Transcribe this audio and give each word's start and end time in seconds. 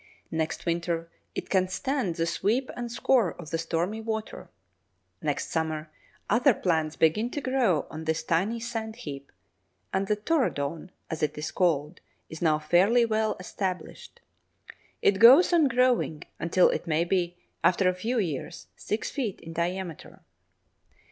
Next 0.31 0.65
winter 0.65 1.11
it 1.35 1.51
can 1.51 1.67
stand 1.67 2.15
the 2.15 2.25
sweep 2.25 2.71
and 2.75 2.91
scour 2.91 3.35
of 3.39 3.51
the 3.51 3.59
stormy 3.59 4.01
water; 4.01 4.49
next 5.21 5.49
summer 5.51 5.91
other 6.27 6.55
plants 6.55 6.95
begin 6.95 7.29
to 7.29 7.39
grow 7.39 7.85
on 7.91 8.05
this 8.05 8.23
tiny 8.23 8.59
sand 8.59 8.95
heap, 8.95 9.31
and 9.93 10.07
the 10.07 10.15
"touradon," 10.15 10.89
as 11.11 11.21
it 11.21 11.37
is 11.37 11.51
called, 11.51 12.01
is 12.31 12.41
now 12.41 12.57
fairly 12.57 13.05
well 13.05 13.35
established. 13.39 14.21
It 15.03 15.19
goes 15.19 15.53
on 15.53 15.67
growing 15.67 16.23
until 16.39 16.69
it 16.71 16.87
may 16.87 17.03
be, 17.03 17.37
after 17.63 17.87
a 17.87 17.93
few 17.93 18.17
years, 18.17 18.65
six 18.75 19.11
feet 19.11 19.39
in 19.41 19.53
diameter. 19.53 20.21